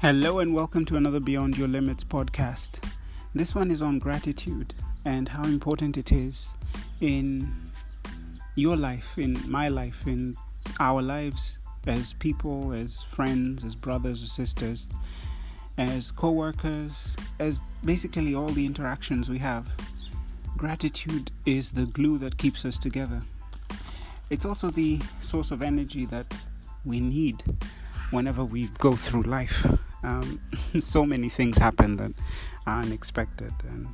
[0.00, 2.82] Hello, and welcome to another Beyond Your Limits podcast.
[3.34, 4.72] This one is on gratitude
[5.04, 6.54] and how important it is
[7.02, 7.54] in
[8.54, 10.38] your life, in my life, in
[10.80, 14.88] our lives as people, as friends, as brothers or sisters,
[15.76, 19.68] as co workers, as basically all the interactions we have.
[20.56, 23.20] Gratitude is the glue that keeps us together.
[24.30, 26.32] It's also the source of energy that
[26.86, 27.44] we need
[28.10, 29.66] whenever we go through life
[30.02, 30.40] um,
[30.80, 32.12] so many things happen that
[32.66, 33.88] are unexpected and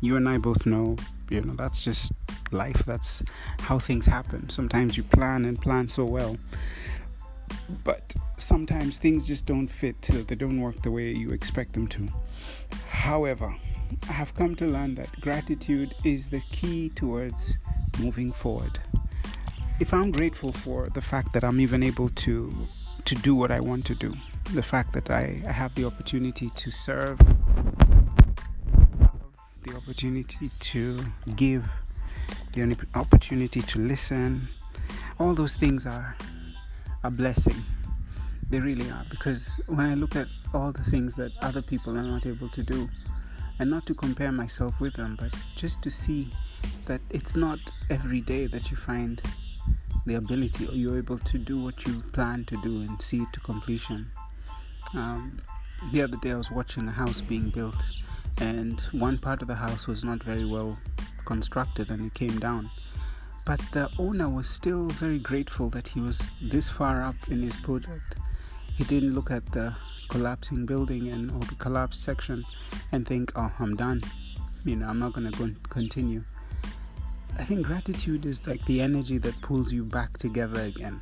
[0.00, 0.96] you and i both know
[1.30, 2.12] you know that's just
[2.54, 2.84] life.
[2.86, 3.22] That's
[3.60, 4.48] how things happen.
[4.48, 6.36] Sometimes you plan and plan so well
[7.84, 12.08] but sometimes things just don't fit they don't work the way you expect them to.
[12.88, 13.54] However
[14.08, 17.58] i have come to learn that gratitude is the key towards
[18.00, 18.80] moving forward
[19.80, 22.52] if i'm grateful for the fact that i'm even able to
[23.04, 24.14] to do what i want to do
[24.52, 27.18] the fact that I, I have the opportunity to serve,
[29.62, 30.98] the opportunity to
[31.34, 31.68] give,
[32.52, 34.48] the opportunity to listen.
[35.18, 36.16] All those things are
[37.02, 37.56] a blessing.
[38.50, 39.04] They really are.
[39.10, 42.62] Because when I look at all the things that other people are not able to
[42.62, 42.88] do,
[43.60, 46.28] and not to compare myself with them, but just to see
[46.86, 49.22] that it's not every day that you find
[50.06, 53.32] the ability or you're able to do what you plan to do and see it
[53.32, 54.10] to completion.
[54.94, 55.40] Um,
[55.92, 57.82] the other day I was watching a house being built,
[58.40, 60.78] and one part of the house was not very well
[61.24, 62.70] constructed and it came down.
[63.46, 67.56] But the owner was still very grateful that he was this far up in his
[67.56, 68.16] project.
[68.76, 69.74] He didn't look at the
[70.08, 72.44] collapsing building and or the collapsed section
[72.92, 74.02] and think, "Oh, I'm done.
[74.64, 76.24] You know, I'm not going to continue."
[77.36, 81.00] I think gratitude is like the energy that pulls you back together again.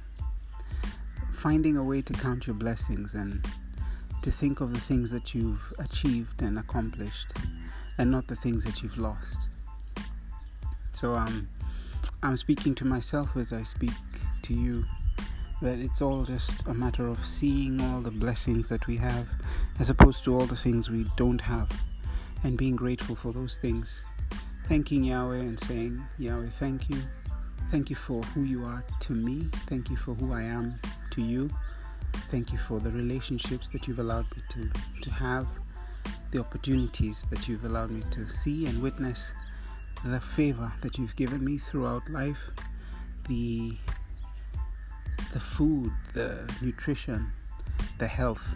[1.33, 3.47] Finding a way to count your blessings and
[4.23, 7.33] to think of the things that you've achieved and accomplished
[7.99, 9.39] and not the things that you've lost.
[10.93, 11.49] So um,
[12.23, 13.93] I'm speaking to myself as I speak
[14.43, 14.85] to you
[15.61, 19.29] that it's all just a matter of seeing all the blessings that we have
[19.79, 21.71] as opposed to all the things we don't have
[22.43, 24.03] and being grateful for those things.
[24.69, 26.97] Thanking Yahweh and saying, Yahweh, thank you.
[27.71, 29.49] Thank you for who you are to me.
[29.67, 30.79] Thank you for who I am
[31.13, 31.51] to you.
[32.31, 34.71] Thank you for the relationships that you've allowed me to,
[35.03, 35.47] to have,
[36.31, 39.33] the opportunities that you've allowed me to see and witness,
[40.05, 42.51] the favor that you've given me throughout life,
[43.29, 43.77] the
[45.33, 47.33] the food, the nutrition,
[47.99, 48.47] the health,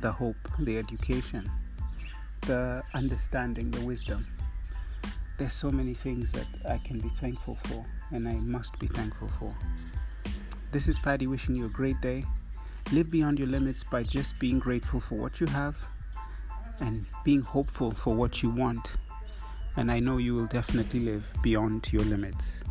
[0.00, 1.50] the hope, the education,
[2.42, 4.26] the understanding, the wisdom.
[5.36, 9.28] There's so many things that I can be thankful for, and I must be thankful
[9.40, 9.52] for.
[10.70, 12.24] This is Paddy wishing you a great day.
[12.92, 15.76] Live beyond your limits by just being grateful for what you have
[16.80, 18.92] and being hopeful for what you want.
[19.76, 22.62] And I know you will definitely live beyond your limits.